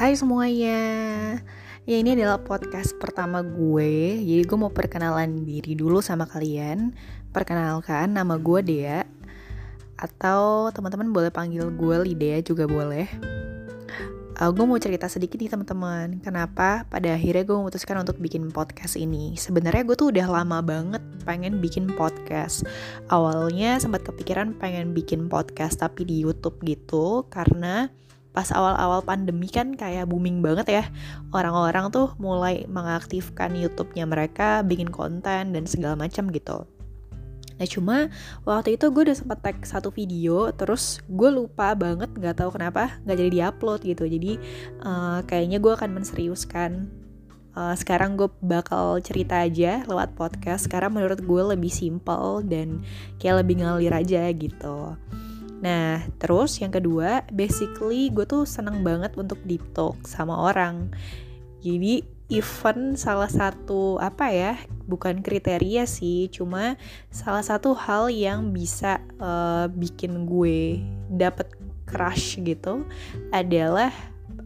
Hai 0.00 0.16
semuanya. 0.16 0.80
Ya 1.84 1.96
ini 2.00 2.16
adalah 2.16 2.40
podcast 2.40 2.96
pertama 2.96 3.44
gue. 3.44 4.16
Jadi 4.24 4.48
gue 4.48 4.56
mau 4.56 4.72
perkenalan 4.72 5.44
diri 5.44 5.76
dulu 5.76 6.00
sama 6.00 6.24
kalian. 6.24 6.96
Perkenalkan 7.36 8.16
nama 8.16 8.40
gue 8.40 8.64
Dea. 8.64 9.04
Atau 10.00 10.72
teman-teman 10.72 11.12
boleh 11.12 11.28
panggil 11.28 11.68
gue 11.68 11.96
Lidea 12.00 12.40
juga 12.40 12.64
boleh. 12.64 13.12
Uh, 14.40 14.48
Gue 14.48 14.64
mau 14.64 14.80
cerita 14.80 15.04
sedikit 15.04 15.36
nih 15.36 15.52
teman-teman. 15.52 16.24
Kenapa 16.24 16.88
pada 16.88 17.12
akhirnya 17.12 17.44
gue 17.44 17.60
memutuskan 17.60 18.00
untuk 18.00 18.16
bikin 18.24 18.48
podcast 18.48 18.96
ini? 18.96 19.36
Sebenarnya 19.36 19.84
gue 19.84 20.00
tuh 20.00 20.16
udah 20.16 20.32
lama 20.32 20.64
banget 20.64 21.04
pengen 21.28 21.60
bikin 21.60 21.92
podcast. 21.92 22.64
Awalnya 23.12 23.76
sempat 23.76 24.08
kepikiran 24.08 24.56
pengen 24.56 24.96
bikin 24.96 25.28
podcast 25.28 25.84
tapi 25.84 26.08
di 26.08 26.24
Youtube 26.24 26.56
gitu 26.64 27.28
Karena 27.28 27.92
pas 28.30 28.46
awal-awal 28.54 29.02
pandemi 29.02 29.50
kan 29.50 29.74
kayak 29.74 30.06
booming 30.06 30.38
banget 30.42 30.66
ya. 30.70 30.84
Orang-orang 31.34 31.90
tuh 31.90 32.14
mulai 32.22 32.64
mengaktifkan 32.70 33.54
YouTube-nya 33.58 34.06
mereka 34.06 34.62
bikin 34.62 34.90
konten 34.90 35.50
dan 35.50 35.64
segala 35.66 35.98
macam 35.98 36.30
gitu. 36.30 36.66
Nah 37.60 37.68
cuma 37.68 38.08
waktu 38.48 38.80
itu 38.80 38.88
gue 38.88 39.12
udah 39.12 39.18
sempet 39.20 39.38
tag 39.44 39.56
satu 39.68 39.92
video 39.92 40.48
terus 40.56 41.04
gue 41.12 41.28
lupa 41.28 41.76
banget 41.76 42.08
nggak 42.08 42.40
tahu 42.40 42.56
kenapa 42.56 42.96
nggak 43.04 43.18
jadi 43.20 43.30
diupload 43.30 43.80
gitu. 43.84 44.04
Jadi 44.08 44.40
uh, 44.80 45.20
kayaknya 45.28 45.60
gue 45.60 45.72
akan 45.76 46.00
menseriuskan. 46.00 46.88
Uh, 47.50 47.74
sekarang 47.74 48.14
gue 48.14 48.30
bakal 48.40 49.02
cerita 49.04 49.44
aja 49.44 49.84
lewat 49.84 50.16
podcast. 50.16 50.70
Sekarang 50.70 50.96
menurut 50.96 51.20
gue 51.20 51.42
lebih 51.52 51.68
simple 51.68 52.46
dan 52.48 52.80
kayak 53.20 53.44
lebih 53.44 53.60
ngalir 53.60 53.92
aja 53.92 54.22
gitu. 54.32 54.96
Nah, 55.60 56.08
terus 56.16 56.56
yang 56.56 56.72
kedua, 56.72 57.24
basically 57.28 58.08
gue 58.08 58.24
tuh 58.24 58.48
seneng 58.48 58.80
banget 58.80 59.12
untuk 59.20 59.36
deep 59.44 59.62
talk 59.76 59.96
sama 60.08 60.32
orang. 60.32 60.88
Jadi, 61.60 62.00
even 62.32 62.96
salah 62.96 63.28
satu 63.28 64.00
apa 64.00 64.32
ya, 64.32 64.56
bukan 64.88 65.20
kriteria 65.20 65.84
sih, 65.84 66.32
cuma 66.32 66.80
salah 67.12 67.44
satu 67.44 67.76
hal 67.76 68.08
yang 68.08 68.56
bisa 68.56 69.04
uh, 69.20 69.68
bikin 69.68 70.24
gue 70.24 70.80
dapet 71.12 71.52
crush 71.84 72.38
gitu 72.40 72.86
adalah 73.34 73.92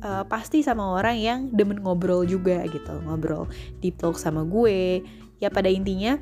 uh, 0.00 0.24
pasti 0.24 0.62
sama 0.62 0.94
orang 0.94 1.16
yang 1.18 1.38
demen 1.52 1.82
ngobrol 1.82 2.24
juga 2.24 2.62
gitu, 2.70 3.02
ngobrol 3.04 3.50
deep 3.84 3.98
talk 4.00 4.16
sama 4.16 4.46
gue. 4.46 5.04
Ya 5.42 5.50
pada 5.50 5.66
intinya 5.66 6.16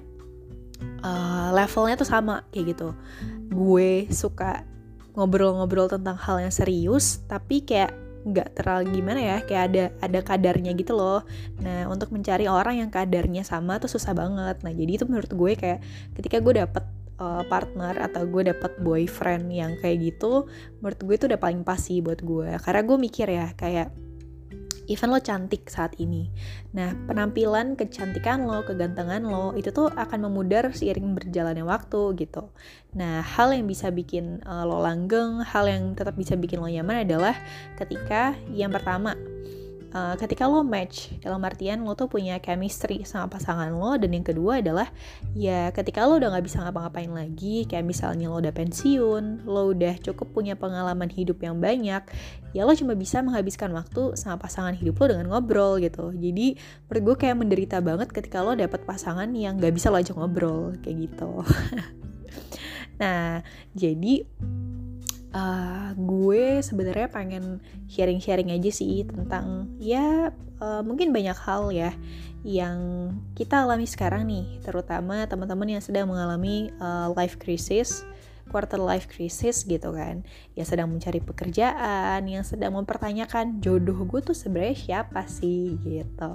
uh, 1.05 1.53
levelnya 1.53 2.01
tuh 2.01 2.09
sama 2.09 2.43
kayak 2.51 2.75
gitu. 2.75 2.97
Gue 3.53 4.09
suka 4.09 4.65
ngobrol-ngobrol 5.15 5.91
tentang 5.91 6.17
hal 6.19 6.39
yang 6.43 6.55
serius 6.55 7.23
tapi 7.27 7.63
kayak 7.63 7.95
nggak 8.21 8.53
terlalu 8.53 9.01
gimana 9.01 9.21
ya 9.21 9.39
kayak 9.49 9.65
ada 9.73 9.85
ada 10.05 10.21
kadarnya 10.21 10.77
gitu 10.77 10.93
loh. 10.93 11.25
Nah 11.65 11.89
untuk 11.89 12.13
mencari 12.13 12.45
orang 12.45 12.85
yang 12.85 12.91
kadarnya 12.93 13.41
sama 13.49 13.81
tuh 13.81 13.89
susah 13.89 14.13
banget. 14.13 14.61
Nah 14.61 14.73
jadi 14.77 15.01
itu 15.01 15.05
menurut 15.09 15.33
gue 15.33 15.53
kayak 15.57 15.81
ketika 16.21 16.37
gue 16.45 16.61
dapet 16.61 16.85
uh, 17.17 17.43
partner 17.49 17.97
atau 17.97 18.29
gue 18.29 18.53
dapet 18.53 18.77
boyfriend 18.85 19.49
yang 19.49 19.73
kayak 19.81 20.13
gitu 20.13 20.45
menurut 20.85 21.01
gue 21.01 21.15
itu 21.17 21.25
udah 21.33 21.41
paling 21.41 21.65
pasti 21.65 22.05
buat 22.05 22.21
gue. 22.21 22.61
Karena 22.61 22.81
gue 22.85 22.97
mikir 23.01 23.27
ya 23.33 23.47
kayak 23.57 24.10
even 24.87 25.11
lo 25.13 25.21
cantik 25.21 25.69
saat 25.69 25.99
ini. 25.99 26.31
Nah, 26.73 26.95
penampilan, 27.05 27.75
kecantikan 27.75 28.47
lo, 28.47 28.63
kegantengan 28.63 29.27
lo, 29.27 29.53
itu 29.59 29.75
tuh 29.75 29.91
akan 29.93 30.31
memudar 30.31 30.71
seiring 30.71 31.13
berjalannya 31.13 31.67
waktu 31.67 32.15
gitu. 32.17 32.49
Nah, 32.97 33.21
hal 33.21 33.53
yang 33.53 33.67
bisa 33.67 33.91
bikin 33.91 34.41
uh, 34.47 34.65
lo 34.65 34.81
langgeng, 34.81 35.43
hal 35.43 35.69
yang 35.69 35.93
tetap 35.93 36.17
bisa 36.17 36.39
bikin 36.39 36.63
lo 36.63 36.71
nyaman 36.71 37.05
adalah 37.05 37.37
ketika 37.77 38.39
yang 38.55 38.73
pertama, 38.73 39.19
uh, 39.95 40.15
ketika 40.19 40.47
lo 40.47 40.63
match 40.63 41.11
dalam 41.23 41.43
artian 41.43 41.83
lo 41.83 41.95
tuh 41.95 42.07
punya 42.11 42.39
chemistry 42.39 43.03
sama 43.07 43.31
pasangan 43.31 43.71
lo 43.75 43.95
dan 43.99 44.11
yang 44.15 44.27
kedua 44.27 44.63
adalah 44.63 44.89
ya 45.35 45.71
ketika 45.75 46.07
lo 46.07 46.19
udah 46.19 46.35
nggak 46.35 46.47
bisa 46.47 46.63
ngapa-ngapain 46.63 47.11
lagi 47.11 47.67
kayak 47.67 47.87
misalnya 47.87 48.31
lo 48.31 48.39
udah 48.39 48.55
pensiun 48.55 49.47
lo 49.47 49.71
udah 49.75 49.99
cukup 50.03 50.31
punya 50.33 50.55
pengalaman 50.55 51.11
hidup 51.11 51.43
yang 51.43 51.59
banyak 51.59 52.03
ya 52.51 52.63
lo 52.67 52.75
cuma 52.75 52.99
bisa 52.99 53.23
menghabiskan 53.23 53.71
waktu 53.71 54.19
sama 54.19 54.39
pasangan 54.43 54.75
hidup 54.75 54.99
lo 54.99 55.15
dengan 55.15 55.27
ngobrol 55.31 55.79
gitu. 55.79 56.11
Jadi 56.11 56.59
menurut 56.91 57.03
gue 57.07 57.17
kayak 57.27 57.37
menderita 57.39 57.79
banget 57.79 58.11
ketika 58.11 58.43
lo 58.43 58.59
dapet 58.59 58.83
pasangan 58.83 59.31
yang 59.35 59.59
nggak 59.59 59.75
bisa 59.75 59.89
lo 59.91 60.03
ajak 60.03 60.17
ngobrol 60.19 60.75
kayak 60.83 61.11
gitu. 61.11 61.31
Nah 63.01 63.41
jadi 63.73 64.29
uh, 65.35 65.93
gue 65.95 66.63
sebenarnya 66.63 67.09
pengen 67.11 67.63
sharing-sharing 67.87 68.51
aja 68.55 68.71
sih 68.71 69.05
tentang 69.07 69.75
ya 69.79 70.35
uh, 70.61 70.83
mungkin 70.83 71.11
banyak 71.11 71.37
hal 71.37 71.73
ya 71.75 71.93
yang 72.41 73.13
kita 73.37 73.69
alami 73.69 73.85
sekarang 73.85 74.25
nih, 74.25 74.65
terutama 74.65 75.29
teman-teman 75.29 75.77
yang 75.77 75.83
sedang 75.85 76.09
mengalami 76.09 76.73
uh, 76.81 77.13
life 77.13 77.37
crisis, 77.37 78.01
quarter 78.49 78.81
life 78.81 79.13
crisis 79.13 79.61
gitu 79.69 79.93
kan, 79.93 80.25
yang 80.57 80.65
sedang 80.65 80.89
mencari 80.89 81.21
pekerjaan, 81.21 82.25
yang 82.25 82.41
sedang 82.41 82.81
mempertanyakan 82.81 83.61
jodoh 83.61 84.09
gue 84.09 84.21
tuh 84.25 84.37
sebenarnya 84.37 84.77
siapa 84.77 85.29
sih? 85.29 85.77
Gitu. 85.85 86.35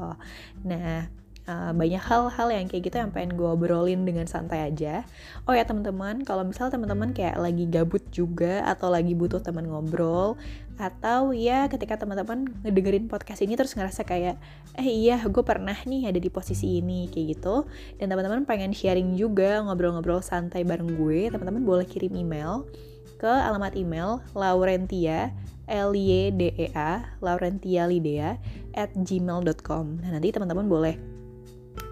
Nah, 0.62 1.10
uh, 1.50 1.72
banyak 1.72 2.02
hal-hal 2.02 2.48
yang 2.52 2.66
kayak 2.70 2.90
gitu 2.90 2.98
yang 3.02 3.14
pengen 3.14 3.38
gue 3.38 3.50
obrolin 3.50 4.06
dengan 4.06 4.26
santai 4.30 4.70
aja. 4.70 5.06
Oh 5.46 5.54
ya 5.54 5.66
teman-teman, 5.66 6.26
kalau 6.26 6.46
misal 6.46 6.70
teman-teman 6.70 7.14
kayak 7.14 7.38
lagi 7.38 7.66
gabut 7.70 8.04
juga 8.14 8.66
atau 8.66 8.90
lagi 8.90 9.14
butuh 9.18 9.42
teman 9.42 9.70
ngobrol 9.70 10.38
atau 10.76 11.32
ya 11.32 11.72
ketika 11.72 11.96
teman-teman 11.96 12.52
ngedengerin 12.60 13.08
podcast 13.08 13.40
ini 13.40 13.56
terus 13.56 13.80
ngerasa 13.80 14.04
kayak 14.04 14.36
eh 14.76 14.84
iya 14.84 15.24
gue 15.24 15.44
pernah 15.44 15.76
nih 15.76 16.12
ada 16.12 16.20
di 16.20 16.28
posisi 16.28 16.84
ini 16.84 17.08
kayak 17.08 17.40
gitu 17.40 17.64
dan 17.96 18.12
teman-teman 18.12 18.44
pengen 18.44 18.76
sharing 18.76 19.16
juga 19.16 19.64
ngobrol-ngobrol 19.64 20.20
santai 20.20 20.68
bareng 20.68 21.00
gue 21.00 21.32
teman-teman 21.32 21.64
boleh 21.64 21.88
kirim 21.88 22.12
email 22.20 22.68
ke 23.16 23.32
alamat 23.32 23.72
email 23.80 24.20
laurentia 24.36 25.32
L 25.72 25.96
Y 25.96 26.36
D 26.36 26.52
E 26.60 26.68
A 26.76 27.16
Laurentia 27.24 27.88
Lidea 27.88 28.36
at 28.76 28.92
gmail.com 28.92 30.04
nah 30.04 30.10
nanti 30.12 30.36
teman-teman 30.36 30.68
boleh 30.68 31.15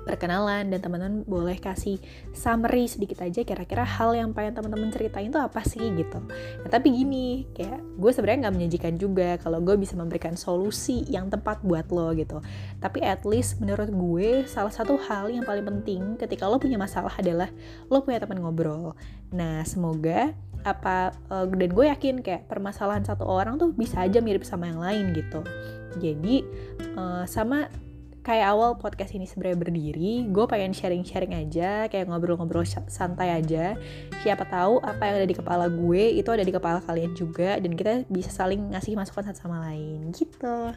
perkenalan 0.04 0.68
dan 0.68 0.80
teman-teman 0.84 1.24
boleh 1.24 1.56
kasih 1.58 1.98
summary 2.36 2.86
sedikit 2.92 3.24
aja 3.24 3.42
kira-kira 3.48 3.88
hal 3.88 4.12
yang 4.14 4.36
pengen 4.36 4.60
teman-teman 4.60 4.92
ceritain 4.92 5.32
itu 5.32 5.40
apa 5.40 5.64
sih 5.64 5.84
gitu. 5.96 6.20
Nah, 6.64 6.70
tapi 6.70 6.92
gini, 6.92 7.48
kayak 7.56 7.80
gue 7.98 8.12
sebenarnya 8.12 8.48
nggak 8.48 8.56
menyajikan 8.56 8.94
juga 9.00 9.40
kalau 9.40 9.64
gue 9.64 9.76
bisa 9.80 9.96
memberikan 9.96 10.36
solusi 10.36 11.08
yang 11.08 11.32
tepat 11.32 11.64
buat 11.64 11.88
lo 11.90 12.12
gitu. 12.14 12.44
Tapi 12.84 13.00
at 13.00 13.24
least 13.24 13.64
menurut 13.64 13.90
gue 13.90 14.44
salah 14.46 14.72
satu 14.72 15.00
hal 15.00 15.32
yang 15.32 15.48
paling 15.48 15.64
penting 15.64 16.20
ketika 16.20 16.46
lo 16.46 16.60
punya 16.60 16.76
masalah 16.76 17.16
adalah 17.16 17.48
lo 17.88 18.04
punya 18.04 18.20
teman 18.20 18.44
ngobrol. 18.44 18.94
Nah, 19.32 19.64
semoga 19.64 20.36
apa 20.64 21.12
uh, 21.28 21.44
dan 21.44 21.76
gue 21.76 21.86
yakin 21.92 22.24
kayak 22.24 22.48
permasalahan 22.48 23.04
satu 23.04 23.28
orang 23.28 23.60
tuh 23.60 23.76
bisa 23.76 24.00
aja 24.00 24.24
mirip 24.24 24.48
sama 24.48 24.72
yang 24.72 24.80
lain 24.80 25.12
gitu. 25.12 25.44
Jadi 26.00 26.42
uh, 26.96 27.28
sama 27.28 27.68
kayak 28.23 28.56
awal 28.56 28.79
podcast 28.79 29.11
ini 29.11 29.28
sebenarnya 29.28 29.59
berdiri, 29.59 30.11
gue 30.31 30.45
pengen 30.47 30.72
sharing-sharing 30.72 31.35
aja, 31.35 31.91
kayak 31.91 32.07
ngobrol-ngobrol 32.07 32.63
santai 32.88 33.35
aja. 33.35 33.75
Siapa 34.23 34.47
tahu 34.47 34.79
apa 34.79 35.03
yang 35.03 35.16
ada 35.19 35.28
di 35.28 35.35
kepala 35.35 35.67
gue 35.67 36.16
itu 36.16 36.29
ada 36.31 36.41
di 36.47 36.53
kepala 36.56 36.79
kalian 36.88 37.11
juga 37.13 37.59
dan 37.59 37.75
kita 37.75 38.07
bisa 38.07 38.31
saling 38.31 38.72
ngasih 38.72 38.95
masukan 38.95 39.28
satu 39.28 39.44
sama 39.44 39.59
lain 39.67 40.16
gitu. 40.16 40.72